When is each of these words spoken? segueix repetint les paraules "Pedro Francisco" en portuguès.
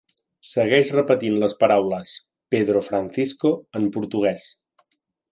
segueix 0.51 0.87
repetint 0.93 1.35
les 1.43 1.51
paraules 1.63 2.13
"Pedro 2.55 2.81
Francisco" 2.87 3.51
en 3.81 3.85
portuguès. 3.99 4.47